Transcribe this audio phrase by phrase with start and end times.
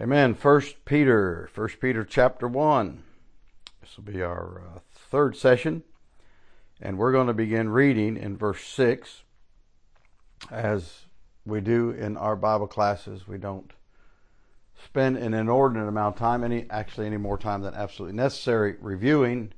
[0.00, 0.34] Amen.
[0.34, 3.02] First Peter, First Peter chapter one.
[3.80, 4.78] This will be our uh,
[5.10, 5.82] third session,
[6.80, 9.24] and we're going to begin reading in verse six.
[10.52, 11.00] As
[11.44, 13.72] we do in our Bible classes, we don't
[14.84, 19.52] spend an inordinate amount of time, any actually any more time than absolutely necessary, reviewing,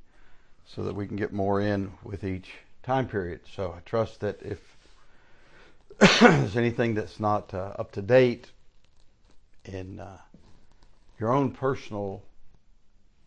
[0.64, 2.48] so that we can get more in with each
[2.82, 3.40] time period.
[3.54, 4.58] So I trust that if
[6.20, 8.52] there's anything that's not uh, up to date
[9.66, 10.16] in uh,
[11.20, 12.22] your own personal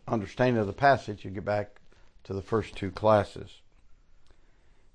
[0.07, 1.79] understanding of the passage, you get back
[2.23, 3.61] to the first two classes.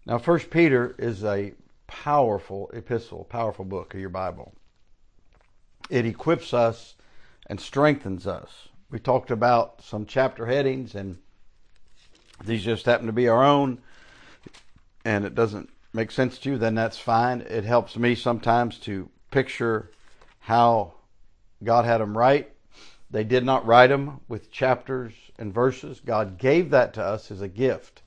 [0.04, 1.52] Now, First Peter is a
[1.86, 4.52] powerful epistle, powerful book of your Bible.
[5.88, 6.96] It equips us
[7.46, 8.68] and strengthens us.
[8.90, 11.18] We talked about some chapter headings, and
[12.44, 13.78] these just happen to be our own,
[15.04, 17.42] and it doesn't make sense to you, then that's fine.
[17.42, 19.90] It helps me sometimes to picture
[20.40, 20.94] how
[21.62, 22.52] God had them write
[23.10, 26.00] they did not write them with chapters and verses.
[26.04, 28.02] God gave that to us as a gift.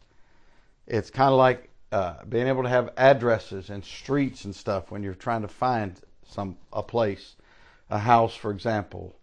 [0.87, 5.03] It's kind of like uh, being able to have addresses and streets and stuff when
[5.03, 7.35] you're trying to find some a place,
[7.89, 9.15] a house, for example.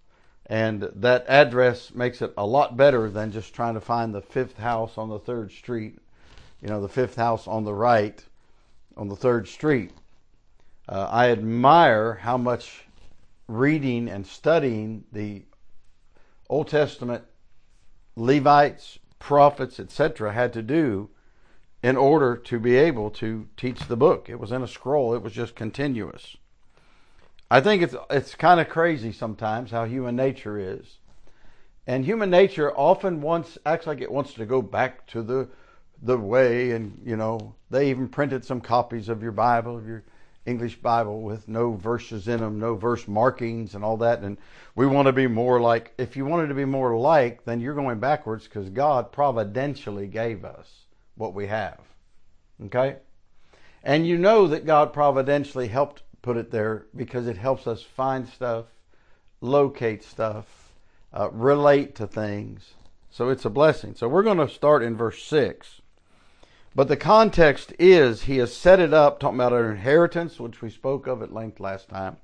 [0.46, 4.58] And that address makes it a lot better than just trying to find the fifth
[4.58, 5.98] house on the third street,
[6.60, 8.24] you know, the fifth house on the right
[8.96, 9.92] on the third street.
[10.88, 12.84] Uh, I admire how much
[13.46, 15.42] reading and studying the
[16.48, 17.24] Old Testament
[18.16, 21.10] Levites, prophets, etc., had to do
[21.82, 24.28] in order to be able to teach the book.
[24.28, 26.36] It was in a scroll, it was just continuous.
[27.50, 30.98] I think it's it's kind of crazy sometimes how human nature is.
[31.86, 35.48] And human nature often wants acts like it wants to go back to the
[36.02, 40.04] the way and you know, they even printed some copies of your Bible, of your
[40.48, 44.20] English Bible with no verses in them, no verse markings and all that.
[44.20, 44.38] And
[44.74, 47.74] we want to be more like, if you wanted to be more like, then you're
[47.74, 51.80] going backwards because God providentially gave us what we have.
[52.64, 52.96] Okay?
[53.84, 58.26] And you know that God providentially helped put it there because it helps us find
[58.26, 58.66] stuff,
[59.40, 60.72] locate stuff,
[61.12, 62.72] uh, relate to things.
[63.10, 63.94] So it's a blessing.
[63.94, 65.77] So we're going to start in verse 6.
[66.74, 70.70] But the context is he has set it up, talking about our inheritance, which we
[70.70, 72.18] spoke of at length last time,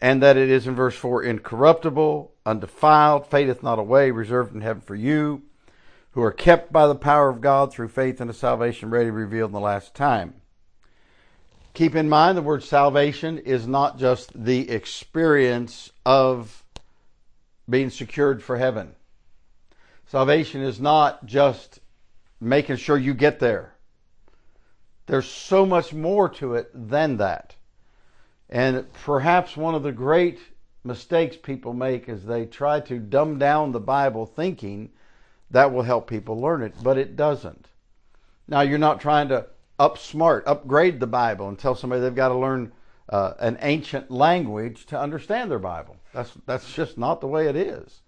[0.00, 4.80] and that it is in verse 4 incorruptible, undefiled, fadeth not away, reserved in heaven
[4.80, 5.42] for you,
[6.12, 9.54] who are kept by the power of God through faith unto salvation ready revealed in
[9.54, 10.34] the last time.
[11.72, 16.64] Keep in mind the word salvation is not just the experience of
[17.68, 18.94] being secured for heaven.
[20.06, 21.78] Salvation is not just
[22.40, 23.74] making sure you get there.
[25.06, 27.54] There's so much more to it than that.
[28.48, 30.38] And perhaps one of the great
[30.82, 34.90] mistakes people make is they try to dumb down the Bible thinking
[35.50, 37.66] that will help people learn it, but it doesn't.
[38.48, 39.46] Now, you're not trying to
[39.78, 42.72] upsmart, upgrade the Bible and tell somebody they've got to learn
[43.08, 45.96] uh, an ancient language to understand their Bible.
[46.12, 48.00] That's, that's just not the way it is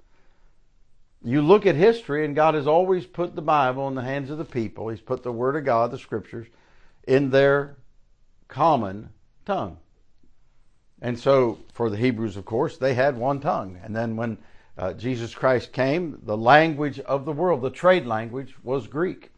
[1.25, 4.39] you look at history, and God has always put the Bible in the hands of
[4.39, 4.89] the people.
[4.89, 6.49] He's put the Word of God, the Scriptures,
[7.07, 7.77] in their
[8.49, 9.11] common
[9.45, 9.79] tongue.
[11.01, 13.79] And so, for the Hebrews, of course, they had one tongue.
[13.83, 14.39] And then when
[14.79, 19.31] uh, Jesus Christ came, the language of the world, the trade language, was Greek.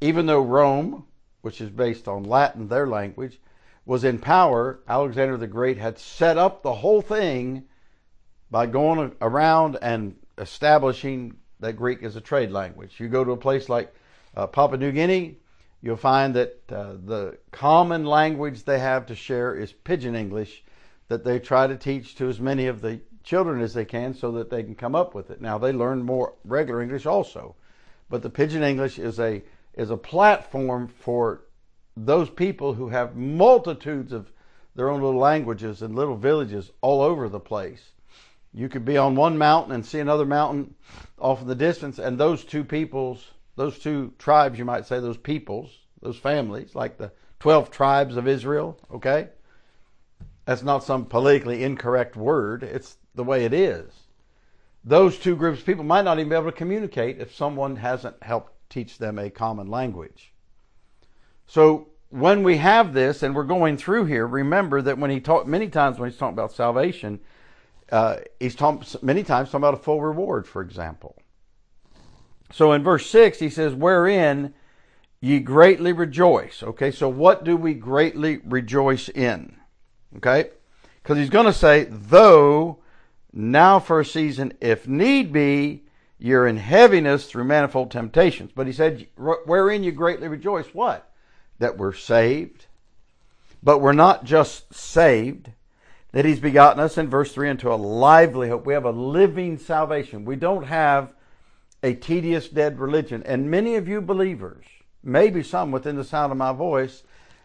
[0.00, 1.04] Even though Rome,
[1.40, 3.40] which is based on Latin, their language,
[3.86, 7.64] was in power, Alexander the Great had set up the whole thing
[8.50, 12.98] by going around and establishing that Greek as a trade language.
[12.98, 13.94] You go to a place like
[14.36, 15.36] uh, Papua New Guinea,
[15.80, 20.64] you'll find that uh, the common language they have to share is Pidgin English
[21.08, 24.32] that they try to teach to as many of the children as they can so
[24.32, 25.40] that they can come up with it.
[25.40, 27.54] Now they learn more regular English also,
[28.08, 29.42] but the Pidgin English is a
[29.74, 31.42] is a platform for
[31.96, 34.30] those people who have multitudes of
[34.74, 37.93] their own little languages and little villages all over the place
[38.54, 40.74] you could be on one mountain and see another mountain
[41.18, 45.16] off in the distance, and those two peoples, those two tribes, you might say, those
[45.16, 45.70] peoples,
[46.00, 49.28] those families, like the 12 tribes of Israel, okay?
[50.44, 53.92] That's not some politically incorrect word, it's the way it is.
[54.84, 58.22] Those two groups of people might not even be able to communicate if someone hasn't
[58.22, 60.32] helped teach them a common language.
[61.46, 65.48] So when we have this and we're going through here, remember that when he talked
[65.48, 67.20] many times when he's talking about salvation,
[67.90, 71.16] uh, he's talking many times talking about a full reward, for example.
[72.52, 74.54] So in verse 6, he says, Wherein
[75.20, 76.62] ye greatly rejoice.
[76.62, 79.56] Okay, so what do we greatly rejoice in?
[80.16, 80.50] Okay,
[81.02, 82.78] because he's going to say, Though
[83.32, 85.82] now for a season, if need be,
[86.18, 88.52] you're in heaviness through manifold temptations.
[88.54, 90.66] But he said, wherein you greatly rejoice.
[90.72, 91.10] What?
[91.58, 92.66] That we're saved.
[93.62, 95.50] But we're not just saved,
[96.14, 98.64] that he's begotten us in verse 3 into a lively hope.
[98.64, 100.24] We have a living salvation.
[100.24, 101.12] We don't have
[101.82, 103.24] a tedious dead religion.
[103.26, 104.64] And many of you believers,
[105.02, 107.02] maybe some within the sound of my voice,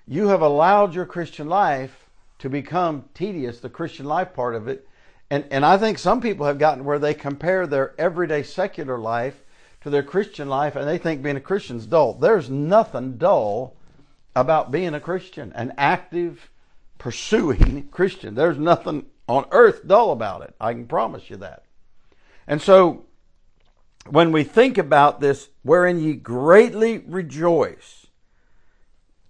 [0.07, 2.05] you have allowed your Christian life
[2.37, 4.87] to become tedious, the Christian life part of it,
[5.31, 9.43] and, and I think some people have gotten where they compare their everyday secular life
[9.81, 12.13] to their Christian life and they think being a Christian's dull.
[12.13, 13.75] There's nothing dull
[14.35, 16.51] about being a Christian, an active,
[16.99, 18.35] pursuing Christian.
[18.35, 20.53] There's nothing on earth dull about it.
[20.61, 21.63] I can promise you that.
[22.47, 23.05] And so
[24.07, 28.07] when we think about this, wherein ye greatly rejoice,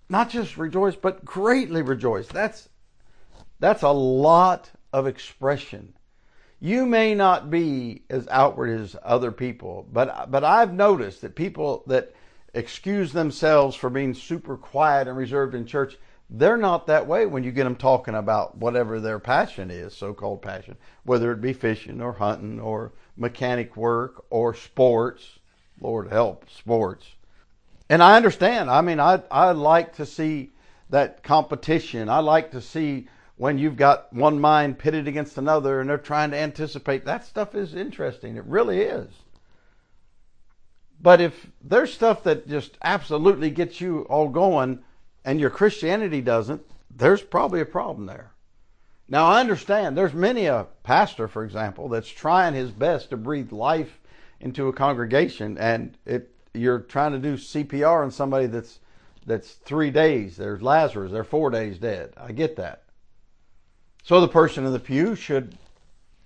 [0.10, 2.28] not just rejoice, but greatly rejoice.
[2.28, 2.70] That's
[3.60, 5.94] that's a lot of expression.
[6.62, 11.84] You may not be as outward as other people, but but I've noticed that people
[11.88, 12.14] that
[12.54, 15.98] excuse themselves for being super quiet and reserved in church,
[16.30, 20.42] they're not that way when you get them talking about whatever their passion is, so-called
[20.42, 25.40] passion, whether it be fishing or hunting or mechanic work or sports.
[25.82, 27.08] Lord help, sports.
[27.90, 28.70] And I understand.
[28.70, 30.52] I mean, I I like to see
[30.90, 32.10] that competition.
[32.10, 36.32] I like to see when you've got one mind pitted against another and they're trying
[36.32, 37.06] to anticipate.
[37.06, 38.36] That stuff is interesting.
[38.36, 39.08] It really is.
[41.02, 44.84] But if there's stuff that just absolutely gets you all going
[45.30, 46.60] and your Christianity doesn't,
[46.90, 48.32] there's probably a problem there.
[49.08, 53.52] Now I understand there's many a pastor, for example, that's trying his best to breathe
[53.52, 54.00] life
[54.40, 58.80] into a congregation and it you're trying to do CPR on somebody that's
[59.28, 60.36] that's three days.
[60.36, 62.12] There's Lazarus, they're four days dead.
[62.18, 62.86] I get that.
[64.02, 65.56] So the person in the pew should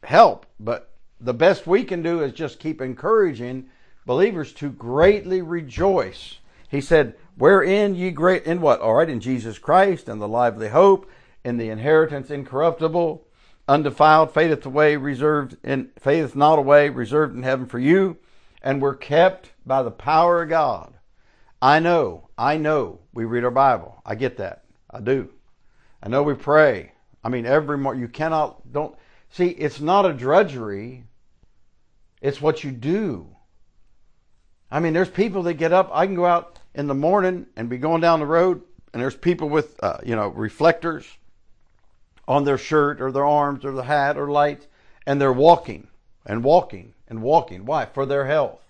[0.03, 3.69] help, but the best we can do is just keep encouraging
[4.05, 6.37] believers to greatly rejoice.
[6.73, 8.81] He said, Wherein ye great, in what?
[8.81, 11.07] All right, in Jesus Christ, and the lively hope,
[11.45, 13.27] in the inheritance incorruptible,
[13.67, 18.17] undefiled, fadeth away, reserved in, fadeth not away, reserved in heaven for you,
[18.63, 20.95] and we're kept by the power of God.
[21.61, 24.01] I know, I know we read our Bible.
[24.03, 24.63] I get that.
[24.89, 25.29] I do.
[26.01, 26.93] I know we pray.
[27.23, 28.95] I mean, every more you cannot don't
[29.29, 29.49] see.
[29.49, 31.03] It's not a drudgery.
[32.19, 33.27] It's what you do.
[34.71, 35.91] I mean, there's people that get up.
[35.93, 38.61] I can go out in the morning and be going down the road,
[38.93, 41.05] and there's people with uh, you know reflectors
[42.27, 44.67] on their shirt or their arms or the hat or lights,
[45.05, 45.87] and they're walking
[46.25, 47.65] and walking and walking.
[47.65, 47.85] Why?
[47.85, 48.61] For their health.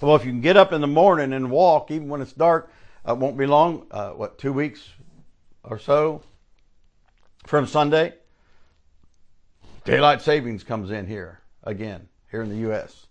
[0.00, 2.70] Well, if you can get up in the morning and walk, even when it's dark,
[3.06, 3.86] uh, it won't be long.
[3.90, 4.88] Uh, what two weeks
[5.64, 6.22] or so?
[7.48, 8.12] from Sunday,
[9.86, 13.06] daylight savings comes in here again, here in the U.S.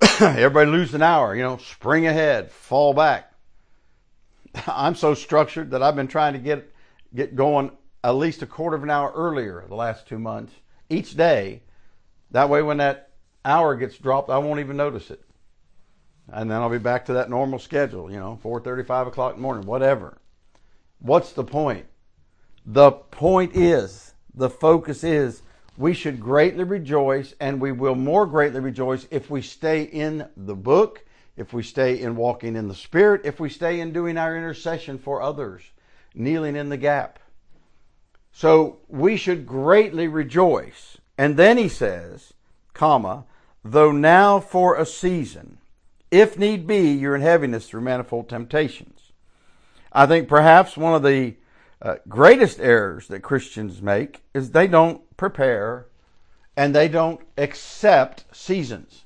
[0.20, 3.32] Everybody lose an hour, you know, spring ahead, fall back.
[4.66, 6.72] I'm so structured that I've been trying to get
[7.14, 10.54] get going at least a quarter of an hour earlier the last two months
[10.88, 11.62] each day.
[12.30, 13.10] That way, when that
[13.44, 15.22] hour gets dropped, I won't even notice it,
[16.28, 18.10] and then I'll be back to that normal schedule.
[18.10, 20.18] You know, four thirty, five o'clock in the morning, whatever.
[21.00, 21.86] What's the point?
[22.64, 25.42] The point is, the focus is,
[25.80, 30.54] we should greatly rejoice, and we will more greatly rejoice if we stay in the
[30.54, 31.06] book,
[31.38, 34.98] if we stay in walking in the Spirit, if we stay in doing our intercession
[34.98, 35.62] for others,
[36.14, 37.18] kneeling in the gap.
[38.30, 40.98] So we should greatly rejoice.
[41.16, 42.34] And then he says,
[42.74, 43.24] comma,
[43.64, 45.56] though now for a season,
[46.10, 49.12] if need be, you're in heaviness through manifold temptations.
[49.94, 51.36] I think perhaps one of the
[51.82, 55.86] uh, greatest errors that Christians make is they don't prepare
[56.56, 59.04] and they don't accept seasons.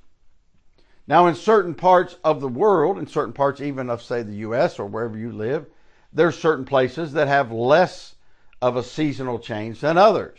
[1.06, 4.78] Now, in certain parts of the world, in certain parts even of, say, the U.S.
[4.78, 5.66] or wherever you live,
[6.12, 8.14] there's certain places that have less
[8.62, 10.38] of a seasonal change than others.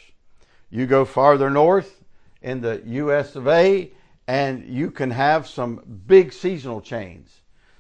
[0.70, 2.04] You go farther north
[2.42, 3.36] in the U.S.
[3.36, 3.92] of A.,
[4.28, 7.30] and you can have some big seasonal change.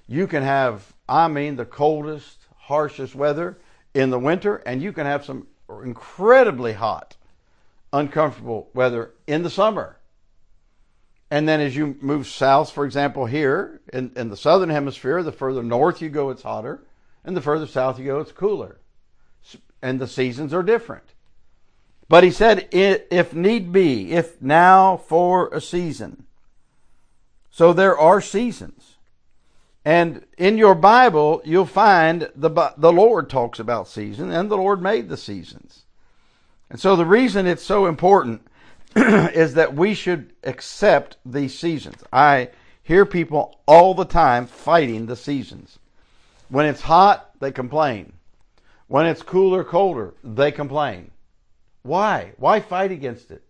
[0.05, 3.57] You can have, I mean, the coldest, harshest weather
[3.95, 5.47] in the winter, and you can have some
[5.83, 7.15] incredibly hot,
[7.91, 9.97] uncomfortable weather in the summer.
[11.31, 15.31] And then as you move south, for example, here in, in the southern hemisphere, the
[15.31, 16.83] further north you go, it's hotter,
[17.23, 18.77] and the further south you go, it's cooler.
[19.81, 21.13] And the seasons are different.
[22.07, 26.25] But he said, if need be, if now for a season.
[27.49, 28.94] So there are seasons.
[29.85, 34.81] And in your Bible, you'll find the, the Lord talks about seasons, and the Lord
[34.81, 35.85] made the seasons.
[36.71, 38.41] And so the reason it's so important
[38.95, 42.03] is that we should accept these seasons.
[42.11, 42.49] I
[42.81, 45.77] hear people all the time fighting the seasons.
[46.49, 48.13] When it's hot, they complain.
[48.87, 51.11] When it's cooler, colder, they complain.
[51.83, 52.33] Why?
[52.37, 53.43] Why fight against it?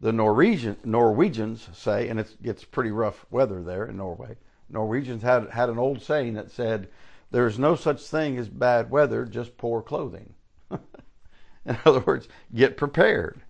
[0.00, 4.36] The Norwegian, Norwegians say, and it gets pretty rough weather there in Norway.
[4.72, 6.88] Norwegians had, had an old saying that said,
[7.30, 10.34] There's no such thing as bad weather, just poor clothing.
[10.70, 13.42] in other words, get prepared.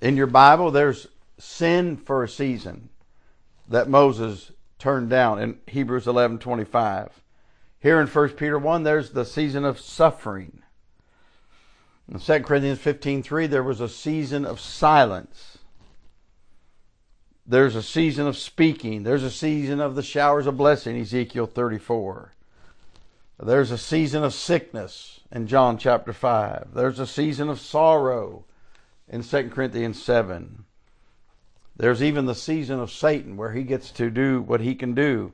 [0.00, 2.88] In your Bible, there's sin for a season
[3.68, 7.10] that Moses turned down in Hebrews 11:25.
[7.80, 10.62] Here in 1 Peter 1, there's the season of suffering.
[12.10, 15.57] In 2 Corinthians 15:3, there was a season of silence.
[17.50, 19.04] There's a season of speaking.
[19.04, 22.34] There's a season of the showers of blessing, Ezekiel 34.
[23.40, 26.74] There's a season of sickness in John chapter 5.
[26.74, 28.44] There's a season of sorrow
[29.08, 30.66] in 2 Corinthians 7.
[31.74, 35.32] There's even the season of Satan where he gets to do what he can do.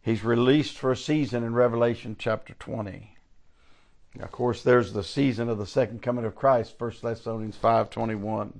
[0.00, 3.14] He's released for a season in Revelation chapter 20.
[4.20, 8.52] Of course, there's the season of the second coming of Christ, 1 Thessalonians 5.21.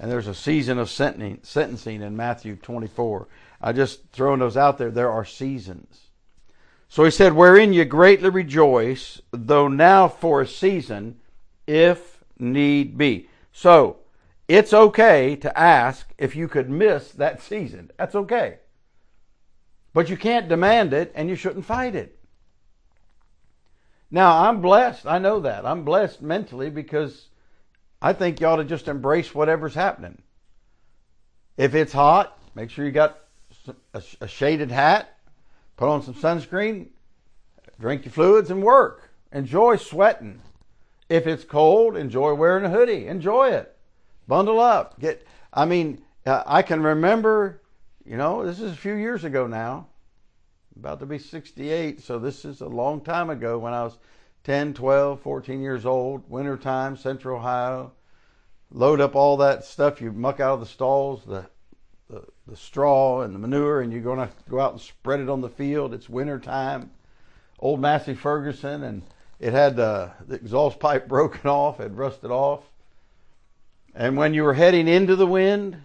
[0.00, 3.28] And there's a season of sentencing in Matthew 24.
[3.60, 4.90] I just throwing those out there.
[4.90, 6.08] There are seasons.
[6.88, 11.20] So he said, Wherein you greatly rejoice, though now for a season,
[11.66, 13.28] if need be.
[13.52, 13.98] So,
[14.46, 17.90] it's okay to ask if you could miss that season.
[17.96, 18.58] That's okay.
[19.94, 22.18] But you can't demand it and you shouldn't fight it.
[24.10, 25.06] Now, I'm blessed.
[25.06, 25.64] I know that.
[25.64, 27.28] I'm blessed mentally because
[28.04, 30.20] I think you ought to just embrace whatever's happening.
[31.56, 33.18] If it's hot, make sure you got
[33.94, 35.16] a, shaded hat,
[35.78, 36.88] put on some sunscreen,
[37.80, 39.08] drink your fluids, and work.
[39.32, 40.42] Enjoy sweating.
[41.08, 43.06] If it's cold, enjoy wearing a hoodie.
[43.06, 43.74] Enjoy it.
[44.28, 45.00] Bundle up.
[45.00, 45.26] Get.
[45.50, 47.62] I mean, uh, I can remember.
[48.04, 49.86] You know, this is a few years ago now.
[50.76, 53.96] About to be 68, so this is a long time ago when I was
[54.44, 56.22] 10, 12, 14 years old.
[56.28, 57.92] Wintertime, Central Ohio.
[58.70, 61.46] Load up all that stuff you muck out of the stalls, the
[62.10, 65.28] the, the straw and the manure, and you're going to go out and spread it
[65.28, 65.94] on the field.
[65.94, 66.90] It's wintertime.
[67.58, 69.02] Old Massey Ferguson and
[69.40, 72.62] it had uh, the exhaust pipe broken off, had rusted off.
[73.94, 75.76] And when you were heading into the wind,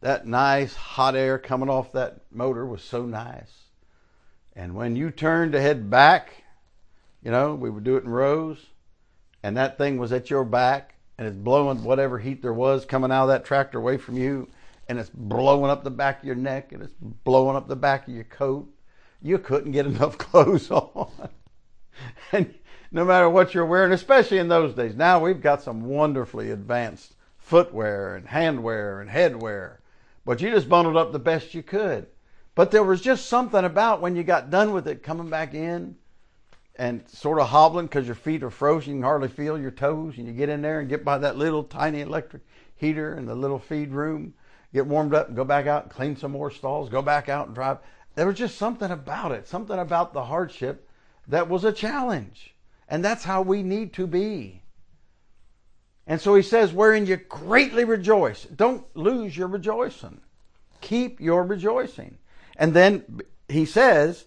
[0.00, 3.64] that nice hot air coming off that motor was so nice.
[4.54, 6.44] And when you turned to head back,
[7.22, 8.66] you know, we would do it in rows,
[9.42, 13.10] and that thing was at your back, and it's blowing whatever heat there was coming
[13.10, 14.48] out of that tractor away from you,
[14.88, 18.06] and it's blowing up the back of your neck, and it's blowing up the back
[18.08, 18.68] of your coat.
[19.20, 21.28] You couldn't get enough clothes on.
[22.32, 22.54] and
[22.90, 24.94] no matter what you're wearing, especially in those days.
[24.94, 29.78] Now we've got some wonderfully advanced footwear and handwear and headwear,
[30.24, 32.06] but you just bundled up the best you could.
[32.54, 35.96] But there was just something about when you got done with it coming back in
[36.78, 40.14] and sort of hobbling because your feet are frozen, you can hardly feel your toes,
[40.16, 42.42] and you get in there and get by that little tiny electric
[42.76, 44.32] heater in the little feed room,
[44.72, 47.46] get warmed up, and go back out and clean some more stalls, go back out
[47.46, 47.78] and drive.
[48.14, 50.88] There was just something about it, something about the hardship
[51.26, 52.54] that was a challenge.
[52.88, 54.62] And that's how we need to be.
[56.06, 58.44] And so he says, wherein you greatly rejoice.
[58.44, 60.20] Don't lose your rejoicing.
[60.80, 62.16] Keep your rejoicing.
[62.56, 64.24] And then he says,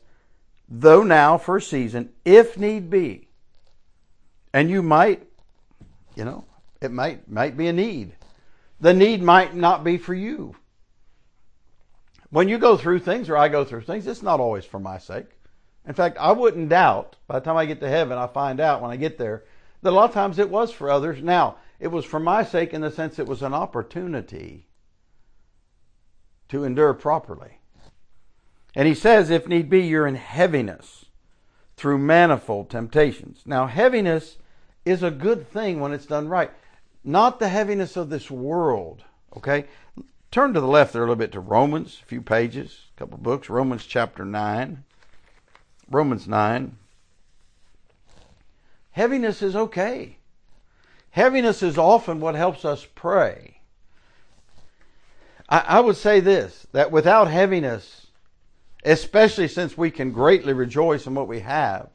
[0.72, 3.28] though now for a season, if need be.
[4.54, 5.28] And you might,
[6.16, 6.46] you know,
[6.82, 8.16] it might might be a need.
[8.80, 10.56] The need might not be for you.
[12.30, 14.98] When you go through things, or I go through things, it's not always for my
[14.98, 15.28] sake.
[15.86, 18.82] In fact, I wouldn't doubt by the time I get to heaven, I find out
[18.82, 19.44] when I get there
[19.82, 21.22] that a lot of times it was for others.
[21.22, 24.68] Now, it was for my sake in the sense it was an opportunity
[26.50, 27.61] to endure properly.
[28.75, 31.06] And he says, if need be, you're in heaviness
[31.75, 33.42] through manifold temptations.
[33.46, 34.38] Now, heaviness
[34.86, 36.51] is a good thing when it's done right,
[37.04, 39.04] not the heaviness of this world.
[39.36, 39.66] Okay?
[40.32, 43.18] Turn to the left there a little bit to Romans, a few pages, a couple
[43.18, 44.84] books, Romans chapter 9.
[45.90, 46.78] Romans 9.
[48.92, 50.18] Heaviness is okay.
[51.12, 53.60] Heaviness is often what helps us pray.
[55.50, 58.00] I, I would say this that without heaviness,
[58.84, 61.90] especially since we can greatly rejoice in what we have,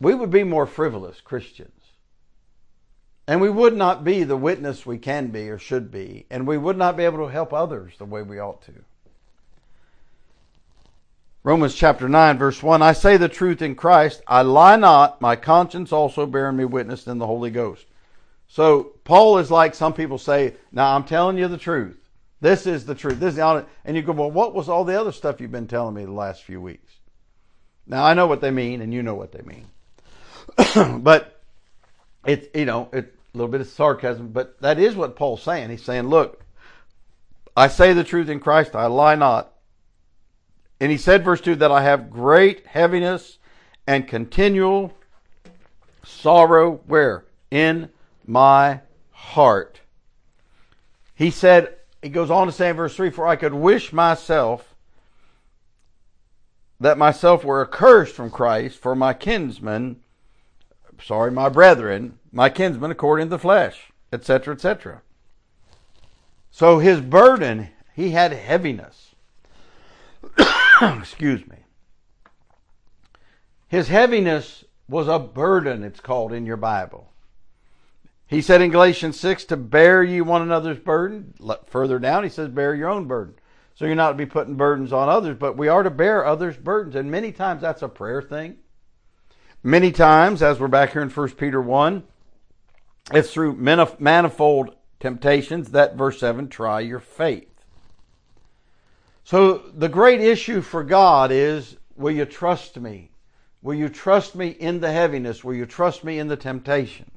[0.00, 1.72] we would be more frivolous Christians.
[3.26, 6.26] And we would not be the witness we can be or should be.
[6.30, 8.72] And we would not be able to help others the way we ought to.
[11.42, 15.36] Romans chapter 9, verse 1 I say the truth in Christ, I lie not, my
[15.36, 17.86] conscience also bearing me witness in the Holy Ghost.
[18.48, 21.99] So Paul is like some people say, now I'm telling you the truth.
[22.40, 23.20] This is the truth.
[23.20, 25.66] This is the and you go, well, what was all the other stuff you've been
[25.66, 26.92] telling me the last few weeks?
[27.86, 29.66] Now I know what they mean, and you know what they mean.
[31.02, 31.40] but
[32.24, 33.04] it's you know a
[33.34, 35.70] little bit of sarcasm, but that is what Paul's saying.
[35.70, 36.44] He's saying, look,
[37.56, 39.52] I say the truth in Christ, I lie not.
[40.80, 43.38] And he said, verse 2, that I have great heaviness
[43.86, 44.94] and continual
[46.04, 47.26] sorrow where?
[47.50, 47.90] In
[48.26, 48.80] my
[49.10, 49.80] heart.
[51.14, 54.74] He said, he goes on to say in verse 3 For I could wish myself
[56.78, 60.00] that myself were accursed from Christ for my kinsmen,
[61.02, 65.02] sorry, my brethren, my kinsmen according to the flesh, etc., etc.
[66.50, 69.14] So his burden, he had heaviness.
[70.80, 71.56] Excuse me.
[73.68, 77.09] His heaviness was a burden, it's called in your Bible.
[78.30, 81.34] He said in Galatians 6 to bear you one another's burden.
[81.66, 83.34] Further down, he says, bear your own burden.
[83.74, 86.56] So you're not to be putting burdens on others, but we are to bear others'
[86.56, 86.94] burdens.
[86.94, 88.58] And many times that's a prayer thing.
[89.64, 92.04] Many times, as we're back here in 1 Peter 1,
[93.12, 97.48] it's through manifold temptations that, verse 7, try your faith.
[99.24, 103.10] So the great issue for God is will you trust me?
[103.60, 105.42] Will you trust me in the heaviness?
[105.42, 107.10] Will you trust me in the temptation?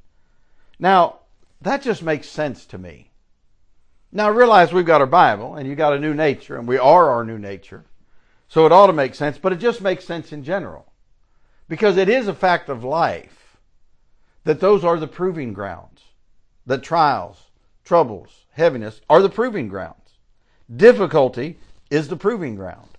[0.79, 1.19] Now,
[1.61, 3.11] that just makes sense to me.
[4.11, 7.09] Now, realize we've got our Bible and you got a new nature, and we are
[7.09, 7.85] our new nature.
[8.47, 10.91] So it ought to make sense, but it just makes sense in general.
[11.67, 13.57] Because it is a fact of life
[14.43, 16.01] that those are the proving grounds.
[16.65, 17.49] That trials,
[17.83, 19.97] troubles, heaviness are the proving grounds.
[20.73, 21.57] Difficulty
[21.89, 22.89] is the proving ground.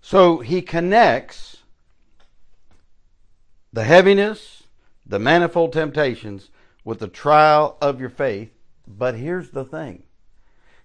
[0.00, 1.58] So he connects
[3.72, 4.59] the heaviness,
[5.06, 6.50] the manifold temptations
[6.84, 8.52] with the trial of your faith.
[8.86, 10.04] But here's the thing.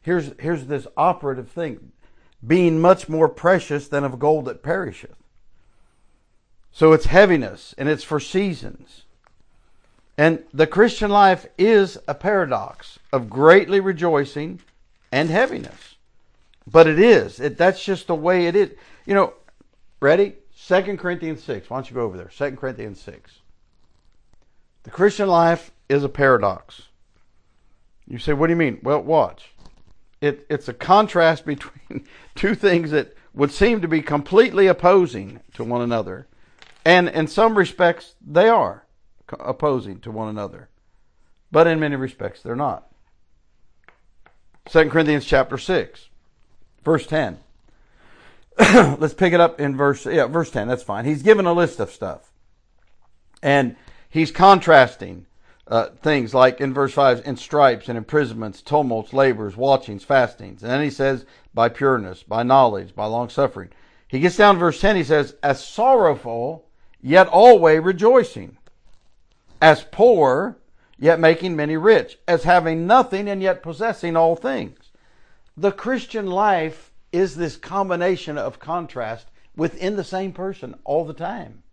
[0.01, 1.91] Here's, here's this operative thing.
[2.45, 5.15] Being much more precious than of gold that perisheth.
[6.71, 9.03] So it's heaviness and it's for seasons.
[10.17, 14.61] And the Christian life is a paradox of greatly rejoicing
[15.11, 15.95] and heaviness.
[16.67, 17.39] But it is.
[17.39, 18.71] It, that's just the way it is.
[19.05, 19.33] You know,
[19.99, 20.35] ready?
[20.67, 21.69] 2 Corinthians 6.
[21.69, 22.31] Why don't you go over there?
[22.35, 23.39] 2 Corinthians 6.
[24.85, 26.83] The Christian life is a paradox.
[28.07, 28.79] You say, what do you mean?
[28.83, 29.51] Well, watch.
[30.21, 35.63] It, it's a contrast between two things that would seem to be completely opposing to
[35.63, 36.27] one another.
[36.85, 38.85] And in some respects, they are
[39.39, 40.69] opposing to one another.
[41.51, 42.87] But in many respects, they're not.
[44.69, 46.09] 2 Corinthians chapter 6,
[46.83, 47.39] verse 10.
[48.59, 50.67] Let's pick it up in verse, yeah, verse 10.
[50.67, 51.05] That's fine.
[51.05, 52.31] He's given a list of stuff.
[53.41, 53.75] And
[54.15, 55.25] he's contrasting
[55.67, 60.63] uh, things like in verse 5 in stripes and imprisonments, tumults, labors, watchings, fastings.
[60.63, 63.71] And then he says, by pureness, by knowledge, by long suffering.
[64.07, 66.65] He gets down to verse 10, he says, as sorrowful,
[67.01, 68.57] yet always rejoicing,
[69.61, 70.59] as poor,
[70.97, 74.91] yet making many rich, as having nothing and yet possessing all things.
[75.57, 81.63] The Christian life is this combination of contrast within the same person all the time.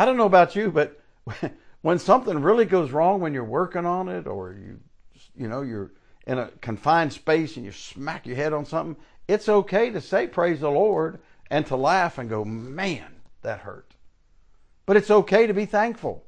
[0.00, 0.98] I don't know about you, but
[1.82, 4.80] when something really goes wrong when you're working on it or you
[5.36, 5.92] you know you're
[6.26, 8.96] in a confined space and you smack your head on something,
[9.28, 11.18] it's okay to say praise the Lord
[11.50, 13.94] and to laugh and go, "Man, that hurt."
[14.86, 16.24] But it's okay to be thankful.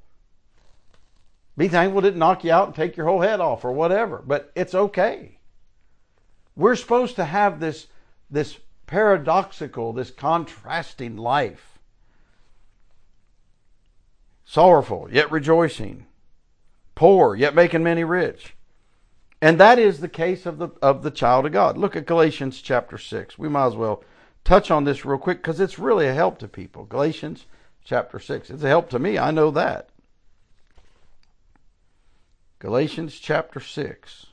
[1.57, 4.23] Be thankful it didn't knock you out and take your whole head off or whatever,
[4.27, 5.39] but it's okay.
[6.55, 7.87] We're supposed to have this
[8.31, 11.72] this paradoxical, this contrasting life
[14.53, 16.05] sorrowful, yet rejoicing,
[16.95, 18.55] poor, yet making many rich.
[19.41, 21.79] And that is the case of the of the child of God.
[21.79, 23.39] Look at Galatians chapter 6.
[23.39, 24.05] We might as well
[24.45, 26.85] touch on this real quick because it's really a help to people.
[26.85, 27.47] Galatians
[27.83, 28.51] chapter 6.
[28.51, 29.19] It's a help to me.
[29.19, 29.89] I know that.
[32.59, 34.27] Galatians chapter 6.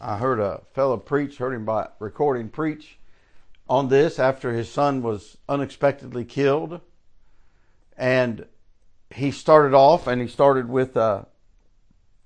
[0.00, 2.98] I heard a fellow preach, heard him by recording preach
[3.68, 6.80] on this after his son was unexpectedly killed.
[7.96, 8.46] And
[9.10, 11.24] he started off, and he started with uh,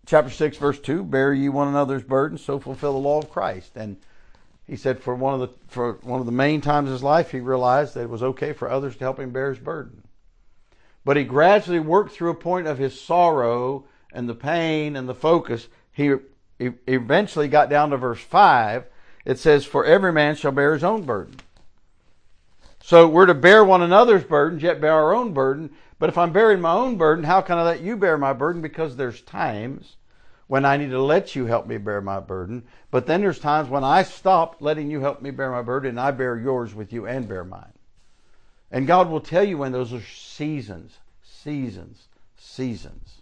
[0.07, 3.73] chapter 6, verse 2 Bear ye one another's burdens, so fulfill the law of Christ.
[3.77, 3.97] And
[4.67, 7.31] he said for one of the for one of the main times in his life,
[7.31, 10.03] he realized that it was okay for others to help him bear his burden.
[11.05, 15.15] But he gradually worked through a point of his sorrow and the pain and the
[15.15, 15.69] focus.
[15.93, 16.15] He,
[16.59, 18.85] he eventually got down to verse 5.
[19.25, 21.37] It says, For every man shall bear his own burden.
[22.83, 25.71] So we're to bear one another's burdens, yet bear our own burden.
[25.99, 28.63] But if I'm bearing my own burden, how can I let you bear my burden?
[28.63, 29.97] Because there's times
[30.47, 32.65] when I need to let you help me bear my burden.
[32.91, 36.01] But then there's times when I stop letting you help me bear my burden and
[36.01, 37.73] I bear yours with you and bear mine.
[38.71, 43.21] And God will tell you when those are seasons, seasons, seasons.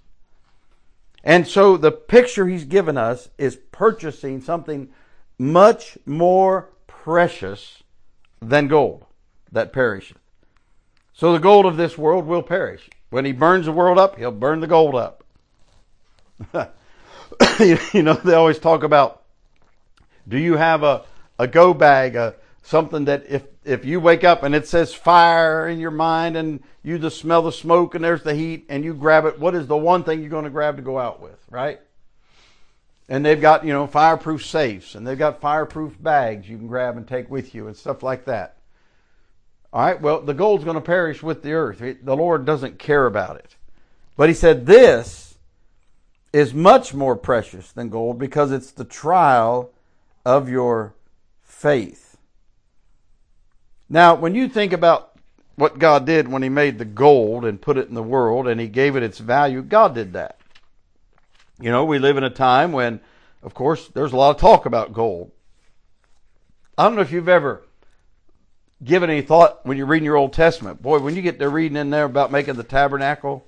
[1.24, 4.88] And so the picture he's given us is purchasing something
[5.36, 7.82] much more precious
[8.40, 9.07] than gold
[9.52, 10.18] that perisheth.
[11.12, 12.88] So the gold of this world will perish.
[13.10, 15.24] When he burns the world up, he'll burn the gold up.
[17.60, 19.22] you know, they always talk about
[20.28, 21.04] do you have a,
[21.38, 25.68] a go bag, a, something that if, if you wake up and it says fire
[25.68, 28.92] in your mind and you just smell the smoke and there's the heat and you
[28.92, 31.42] grab it, what is the one thing you're going to grab to go out with,
[31.50, 31.80] right?
[33.08, 36.98] And they've got, you know, fireproof safes and they've got fireproof bags you can grab
[36.98, 38.57] and take with you and stuff like that.
[39.72, 41.78] All right, well, the gold's going to perish with the earth.
[41.78, 43.56] The Lord doesn't care about it.
[44.16, 45.36] But he said, This
[46.32, 49.70] is much more precious than gold because it's the trial
[50.24, 50.94] of your
[51.42, 52.16] faith.
[53.88, 55.12] Now, when you think about
[55.56, 58.60] what God did when He made the gold and put it in the world and
[58.60, 60.38] He gave it its value, God did that.
[61.60, 63.00] You know, we live in a time when,
[63.42, 65.32] of course, there's a lot of talk about gold.
[66.76, 67.64] I don't know if you've ever
[68.82, 70.80] given any thought when you're reading your Old Testament.
[70.80, 73.46] Boy, when you get to reading in there about making the tabernacle,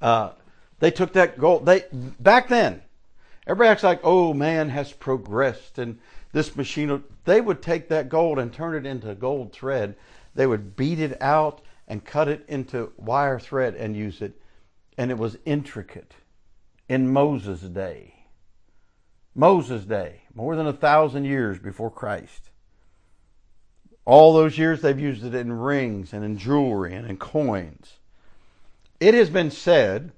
[0.00, 0.30] uh,
[0.78, 1.66] they took that gold.
[1.66, 2.82] They back then,
[3.46, 5.98] everybody acts like, oh, man has progressed and
[6.32, 9.96] this machine, they would take that gold and turn it into gold thread.
[10.34, 14.40] They would beat it out and cut it into wire thread and use it.
[14.96, 16.14] And it was intricate
[16.88, 18.14] in Moses' day.
[19.34, 22.47] Moses' day, more than a thousand years before Christ.
[24.08, 27.98] All those years they've used it in rings and in jewelry and in coins.
[29.00, 30.12] It has been said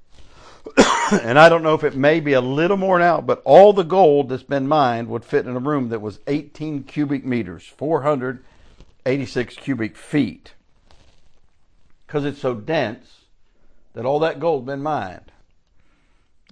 [1.24, 3.82] and I don't know if it may be a little more now, but all the
[3.82, 9.56] gold that's been mined would fit in a room that was 18 cubic meters, 486
[9.56, 10.52] cubic feet.
[12.06, 13.24] Because it's so dense
[13.94, 15.32] that all that gold been mined.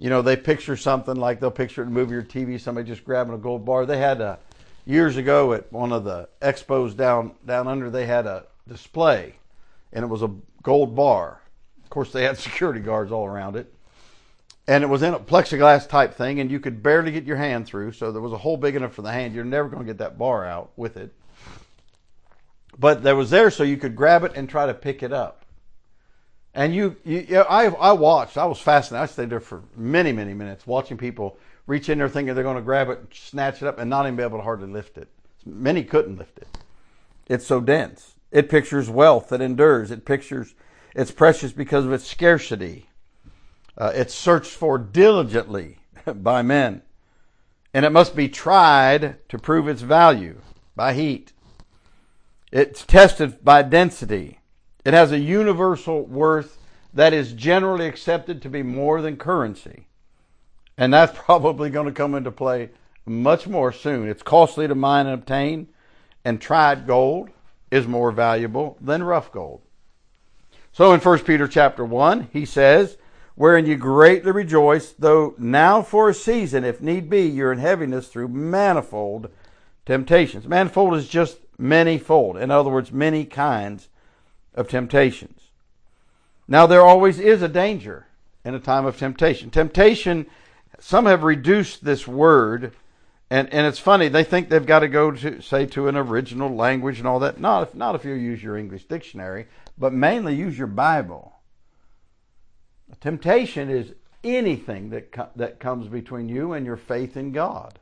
[0.00, 2.88] You know, they picture something like they'll picture it in a movie or TV, somebody
[2.88, 3.86] just grabbing a gold bar.
[3.86, 4.40] They had a,
[4.88, 9.36] years ago at one of the expos down, down under, they had a display,
[9.92, 10.30] and it was a
[10.62, 11.40] gold bar.
[11.84, 13.72] Of course, they had security guards all around it
[14.68, 17.66] and it was in a plexiglass type thing, and you could barely get your hand
[17.66, 17.92] through.
[17.92, 19.34] So there was a hole big enough for the hand.
[19.34, 21.14] You're never going to get that bar out with it.
[22.78, 25.46] But there was there so you could grab it and try to pick it up.
[26.52, 28.36] And you, you, you I, I watched.
[28.36, 29.02] I was fascinated.
[29.02, 32.56] I stayed there for many, many minutes watching people reach in there thinking they're going
[32.56, 35.08] to grab it, snatch it up, and not even be able to hardly lift it.
[35.46, 36.48] Many couldn't lift it.
[37.28, 38.14] It's so dense.
[38.32, 39.90] It pictures wealth that endures.
[39.90, 40.54] It pictures
[40.94, 42.88] it's precious because of its scarcity.
[43.76, 45.78] Uh, it's searched for diligently
[46.14, 46.82] by men,
[47.72, 50.40] and it must be tried to prove its value
[50.74, 51.32] by heat.
[52.50, 54.40] It's tested by density.
[54.84, 56.58] It has a universal worth
[56.94, 59.87] that is generally accepted to be more than currency.
[60.78, 62.70] And that's probably going to come into play
[63.04, 64.08] much more soon.
[64.08, 65.68] It's costly to mine and obtain,
[66.24, 67.30] and tried gold
[67.70, 69.60] is more valuable than rough gold.
[70.72, 72.96] So in 1 Peter chapter 1, he says,
[73.34, 78.08] wherein you greatly rejoice, though now for a season, if need be, you're in heaviness
[78.08, 79.30] through manifold
[79.86, 80.46] temptations.
[80.46, 82.40] Manifold is just manyfold.
[82.40, 83.88] In other words, many kinds
[84.54, 85.50] of temptations.
[86.46, 88.06] Now, there always is a danger
[88.44, 89.50] in a time of temptation.
[89.50, 90.26] Temptation,
[90.78, 92.72] some have reduced this word,
[93.30, 96.54] and, and it's funny, they think they've got to go to, say, to an original
[96.54, 97.40] language and all that.
[97.40, 101.34] Not if, not if you use your English dictionary, but mainly use your Bible.
[103.00, 103.92] Temptation is
[104.24, 107.78] anything that, co- that comes between you and your faith in God.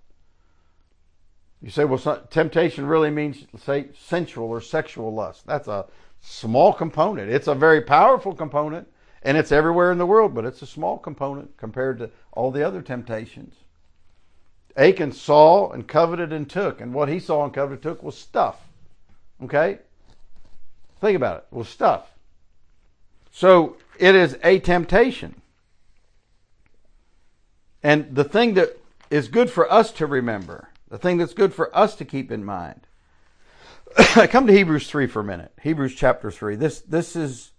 [1.62, 5.46] You say, well, so, temptation really means, say, sensual or sexual lust.
[5.46, 5.87] That's a
[6.20, 7.30] small component.
[7.30, 8.88] It's a very powerful component,
[9.26, 12.64] and it's everywhere in the world, but it's a small component compared to all the
[12.64, 13.56] other temptations.
[14.76, 18.16] Achan saw and coveted and took, and what he saw and coveted and took was
[18.16, 18.60] stuff.
[19.42, 19.80] Okay?
[21.00, 21.46] Think about it.
[21.50, 22.12] it was stuff.
[23.32, 25.42] So it is a temptation.
[27.82, 28.78] And the thing that
[29.10, 32.44] is good for us to remember, the thing that's good for us to keep in
[32.44, 32.86] mind.
[33.96, 35.52] Come to Hebrews 3 for a minute.
[35.62, 36.54] Hebrews chapter 3.
[36.54, 37.50] This this is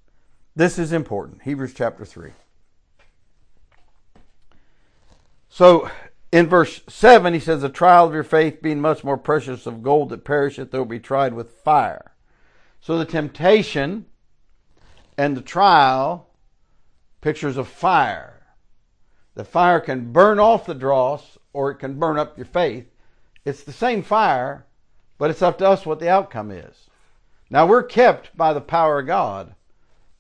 [0.58, 1.44] this is important.
[1.44, 2.32] Hebrews chapter 3.
[5.50, 5.90] So
[6.32, 9.84] in verse 7, he says, The trial of your faith being much more precious of
[9.84, 12.12] gold that perisheth, though it be tried with fire,
[12.82, 14.08] So the temptation
[15.16, 16.28] and the trial
[17.22, 18.48] pictures of fire.
[19.36, 22.88] The fire can burn off the dross or it can burn up your faith.
[23.46, 24.66] It's the same fire,
[25.20, 26.90] but it's up to us what the outcome is.
[27.48, 29.54] Now we're kept by the power of God,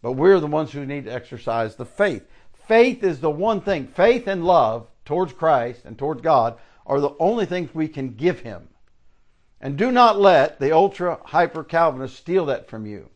[0.07, 2.25] but we're the ones who need to exercise the faith.
[2.65, 3.87] Faith is the one thing.
[3.87, 8.39] Faith and love towards Christ and towards God are the only things we can give
[8.39, 8.69] Him.
[9.59, 13.09] And do not let the ultra hyper Calvinist steal that from you.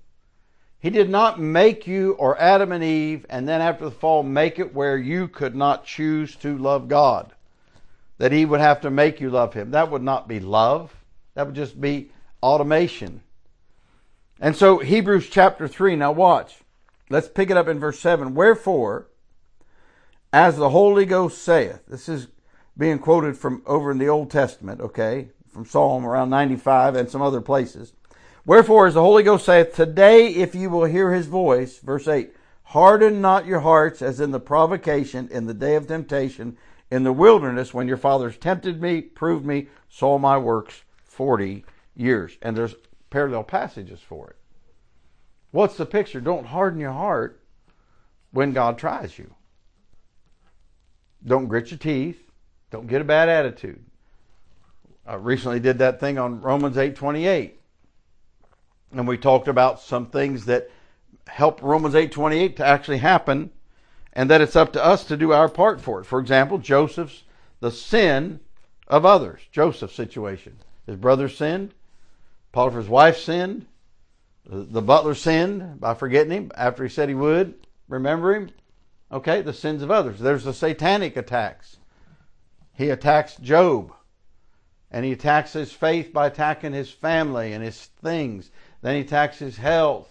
[0.82, 4.60] He did not make you or Adam and Eve and then after the fall make
[4.60, 7.32] it where you could not choose to love God.
[8.18, 9.72] That He would have to make you love Him.
[9.72, 10.94] That would not be love.
[11.36, 12.12] That would just be
[12.44, 13.22] automation.
[14.42, 16.61] And so, Hebrews chapter 3, now watch.
[17.12, 18.34] Let's pick it up in verse 7.
[18.34, 19.08] Wherefore,
[20.32, 22.30] as the Holy Ghost saith, this is
[22.78, 27.22] being quoted from over in the Old Testament, okay, from Psalm around 95 and some
[27.22, 27.92] other places.
[28.46, 32.34] Wherefore, as the Holy Ghost saith, Today, if you will hear his voice, verse 8,
[32.64, 36.58] harden not your hearts as in the provocation, in the day of temptation,
[36.90, 42.38] in the wilderness, when your fathers tempted me, proved me, saw my works 40 years.
[42.42, 42.76] And there's
[43.10, 44.38] parallel passages for it.
[45.52, 46.22] What's the picture?
[46.22, 47.42] Don't harden your heart
[48.32, 49.34] when God tries you.
[51.26, 52.32] Don't grit your teeth.
[52.72, 53.84] Don't get a bad attitude.
[55.06, 57.60] I recently did that thing on Romans 8:28.
[58.92, 60.70] And we talked about some things that
[61.28, 63.52] help Romans 8:28 to actually happen
[64.14, 66.06] and that it's up to us to do our part for it.
[66.06, 67.24] For example, Joseph's
[67.60, 68.40] the sin
[68.88, 69.42] of others.
[69.52, 70.60] Joseph's situation.
[70.86, 71.74] His brother sinned,
[72.52, 73.68] Potiphar's wife sinned.
[74.46, 77.68] The butler sinned by forgetting him after he said he would.
[77.88, 78.50] Remember him?
[79.12, 80.20] Okay, the sins of others.
[80.20, 81.78] There's the satanic attacks.
[82.74, 83.94] He attacks Job.
[84.90, 88.52] And he attacks his faith by attacking his family and his things.
[88.82, 90.10] Then he attacks his health.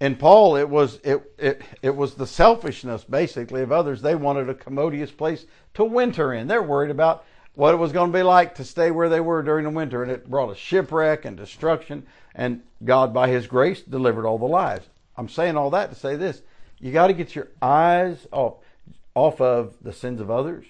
[0.00, 4.00] In Paul, it was it, it it was the selfishness basically of others.
[4.00, 5.44] They wanted a commodious place
[5.74, 6.48] to winter in.
[6.48, 9.42] They're worried about what it was going to be like to stay where they were
[9.42, 12.06] during the winter, and it brought a shipwreck and destruction.
[12.34, 14.88] And God, by His grace, delivered all the lives.
[15.16, 16.42] I'm saying all that to say this:
[16.78, 18.56] you got to get your eyes off
[19.14, 20.64] off of the sins of others,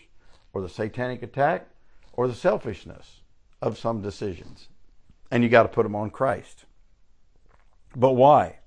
[0.53, 1.69] or the satanic attack,
[2.15, 3.21] or the selfishness
[3.61, 4.69] of some decisions,
[5.31, 6.65] and you got to put them on Christ.
[7.95, 8.61] But why?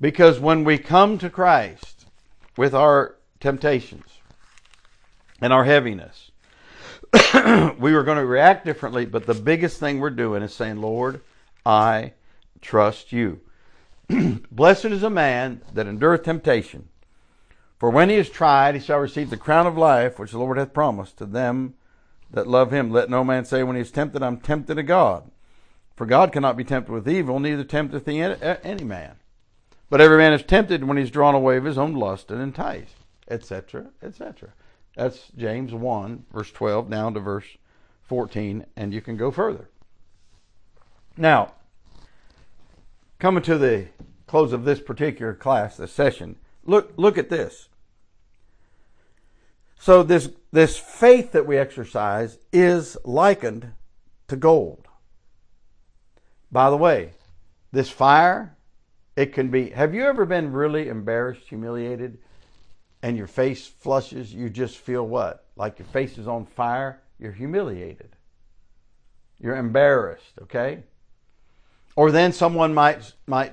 [0.00, 2.06] Because when we come to Christ
[2.56, 4.06] with our temptations
[5.40, 6.29] and our heaviness,
[7.78, 11.20] we were going to react differently, but the biggest thing we're doing is saying, Lord,
[11.64, 12.12] I
[12.60, 13.40] trust you.
[14.50, 16.88] Blessed is a man that endureth temptation.
[17.78, 20.58] For when he is tried, he shall receive the crown of life which the Lord
[20.58, 21.74] hath promised to them
[22.30, 22.90] that love him.
[22.90, 25.30] Let no man say when he is tempted, I'm tempted of God.
[25.96, 29.16] For God cannot be tempted with evil, neither tempteth he any man.
[29.88, 32.40] But every man is tempted when he is drawn away of his own lust and
[32.40, 32.96] enticed,
[33.28, 34.50] etc., etc.
[34.96, 37.46] That's James 1, verse 12, down to verse
[38.02, 39.68] 14, and you can go further.
[41.16, 41.52] Now,
[43.18, 43.86] coming to the
[44.26, 47.68] close of this particular class, this session, look look at this.
[49.78, 53.72] So this this faith that we exercise is likened
[54.28, 54.88] to gold.
[56.52, 57.12] By the way,
[57.72, 58.56] this fire,
[59.16, 59.70] it can be.
[59.70, 62.18] Have you ever been really embarrassed, humiliated?
[63.02, 65.46] And your face flushes, you just feel what?
[65.56, 67.00] Like your face is on fire?
[67.18, 68.10] You're humiliated.
[69.38, 70.84] You're embarrassed, okay?
[71.96, 73.52] Or then someone might might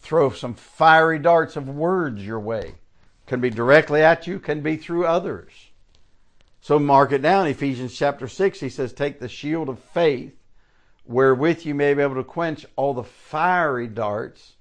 [0.00, 2.74] throw some fiery darts of words your way.
[3.26, 5.52] Can be directly at you, can be through others.
[6.60, 7.46] So mark it down.
[7.46, 10.34] Ephesians chapter 6, he says, Take the shield of faith,
[11.04, 14.54] wherewith you may be able to quench all the fiery darts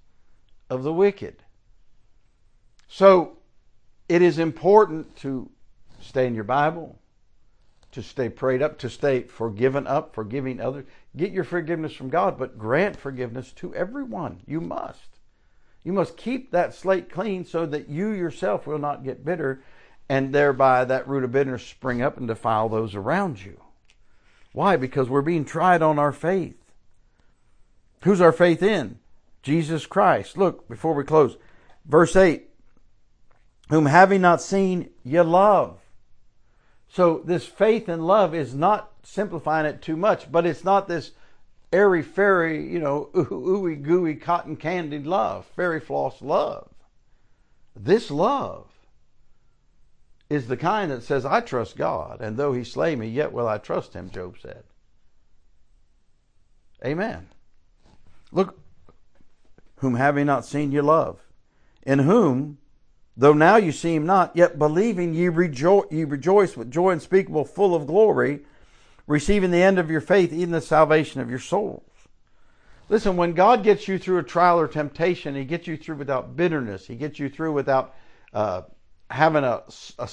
[0.70, 1.44] of the wicked.
[2.88, 3.37] So
[4.10, 5.50] it is important to
[6.02, 7.00] stay in your Bible,
[7.92, 10.86] to stay prayed up, to stay forgiven up, forgiving others.
[11.16, 14.42] Get your forgiveness from God, but grant forgiveness to everyone.
[14.46, 15.18] You must.
[15.84, 19.64] You must keep that slate clean so that you yourself will not get bitter
[20.10, 23.60] and thereby that root of bitterness spring up and defile those around you.
[24.54, 24.78] Why?
[24.78, 26.56] Because we're being tried on our faith.
[28.04, 29.00] Who's our faith in?
[29.44, 30.38] Jesus Christ.
[30.38, 31.38] Look, before we close,
[31.86, 32.48] verse 8
[33.70, 35.80] whom having not seen, ye love.
[36.90, 41.12] So this faith and love is not simplifying it too much, but it's not this
[41.72, 46.70] airy fairy, you know, ooey gooey cotton candy love, fairy floss love.
[47.76, 48.68] This love
[50.30, 53.48] is the kind that says, I trust God, and though he slay me, yet will
[53.48, 54.64] I trust him, Job said.
[56.86, 57.30] Amen.
[58.32, 58.60] Look,
[59.78, 61.20] whom having not seen you love,
[61.84, 62.58] in whom,
[63.18, 67.46] though now you see him not, yet believing ye rejoice, ye rejoice with joy unspeakable,
[67.46, 68.42] full of glory,
[69.08, 71.84] receiving the end of your faith, even the salvation of your souls.
[72.90, 76.38] Listen, when God gets you through a trial or temptation, He gets you through without
[76.38, 76.88] bitterness.
[76.88, 77.96] He gets you through without
[78.34, 78.62] uh,
[79.10, 79.64] having a,
[80.00, 80.10] a,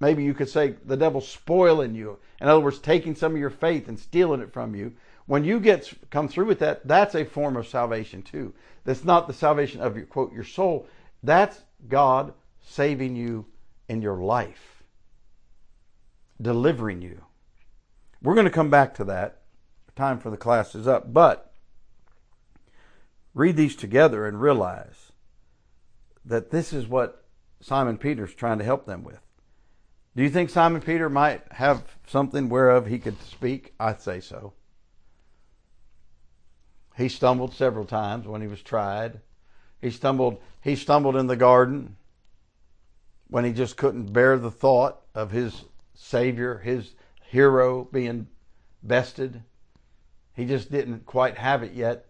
[0.00, 2.18] maybe you could say the devil spoiling you.
[2.40, 4.92] In other words, taking some of your faith and stealing it from you.
[5.26, 8.54] When you get come through with that, that's a form of salvation too.
[8.84, 10.86] That's not the salvation of your quote your soul.
[11.22, 13.46] That's God saving you
[13.88, 14.82] in your life,
[16.40, 17.24] delivering you.
[18.22, 19.42] We're going to come back to that.
[19.94, 21.52] Time for the class is up, but
[23.34, 25.12] read these together and realize
[26.24, 27.24] that this is what
[27.60, 29.20] Simon Peter's trying to help them with.
[30.14, 33.74] Do you think Simon Peter might have something whereof he could speak?
[33.78, 34.52] I'd say so.
[36.96, 39.20] He stumbled several times when he was tried.
[39.80, 41.96] He stumbled he stumbled in the garden
[43.28, 45.64] when he just couldn't bear the thought of his
[45.94, 48.26] savior, his hero being
[48.82, 49.42] bested.
[50.34, 52.06] He just didn't quite have it yet.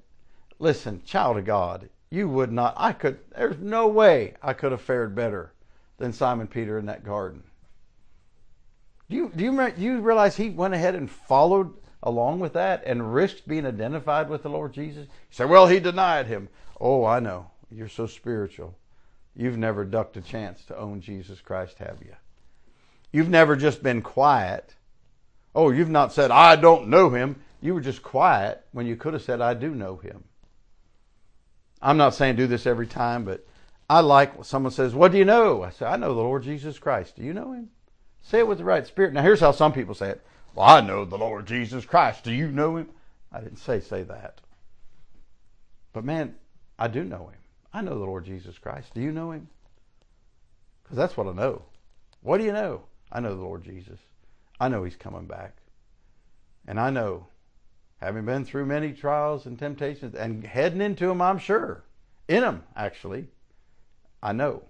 [0.59, 4.81] Listen, child of God, you would not I could there's no way I could have
[4.81, 5.53] fared better
[5.99, 7.43] than Simon Peter in that garden.
[9.11, 12.83] Do you do you, do you realize he went ahead and followed along with that
[12.87, 15.05] and risked being identified with the Lord Jesus?
[15.05, 16.49] You say, well, he denied him.
[16.81, 17.51] Oh, I know.
[17.71, 18.77] You're so spiritual.
[19.37, 22.15] You've never ducked a chance to own Jesus Christ, have you?
[23.13, 24.75] You've never just been quiet.
[25.55, 27.41] Oh, you've not said, I don't know him.
[27.61, 30.25] You were just quiet when you could have said, I do know him.
[31.81, 33.47] I'm not saying do this every time, but
[33.89, 35.63] I like when someone says, What do you know?
[35.63, 37.17] I say, I know the Lord Jesus Christ.
[37.17, 37.71] Do you know him?
[38.23, 39.13] Say it with the right spirit.
[39.13, 40.27] Now, here's how some people say it.
[40.55, 42.25] Well, I know the Lord Jesus Christ.
[42.25, 42.89] Do you know him?
[43.33, 44.41] I didn't say say that.
[45.93, 46.35] But man,
[46.79, 47.38] I do know him.
[47.73, 48.95] I know the Lord Jesus Christ.
[48.95, 49.49] Do you know him?
[50.83, 51.63] Because that's what I know.
[52.23, 52.83] What do you know?
[53.13, 53.99] I know the Lord Jesus.
[54.61, 55.57] I know he's coming back.
[56.67, 57.27] And I know,
[58.01, 61.85] having been through many trials and temptations and heading into them, I'm sure,
[62.27, 63.29] in them actually,
[64.23, 64.65] I know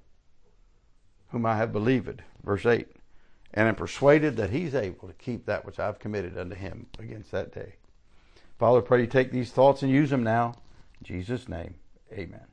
[1.29, 2.23] whom I have believed.
[2.45, 2.89] Verse 8
[3.55, 7.31] and am persuaded that he's able to keep that which I've committed unto him against
[7.33, 7.77] that day.
[8.59, 10.55] Father, pray you take these thoughts and use them now.
[11.01, 11.75] In Jesus' name,
[12.13, 12.47] amen.